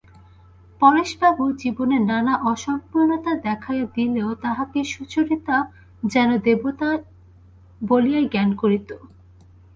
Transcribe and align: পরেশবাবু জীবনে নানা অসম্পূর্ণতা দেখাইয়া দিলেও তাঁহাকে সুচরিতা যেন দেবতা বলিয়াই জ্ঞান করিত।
পরেশবাবু 0.81 1.43
জীবনে 1.61 1.97
নানা 2.09 2.33
অসম্পূর্ণতা 2.43 3.31
দেখাইয়া 3.45 3.85
দিলেও 3.95 4.29
তাঁহাকে 4.43 4.79
সুচরিতা 4.83 5.57
যেন 6.03 6.29
দেবতা 6.37 6.89
বলিয়াই 7.81 8.25
জ্ঞান 8.33 8.49
করিত। 8.55 8.89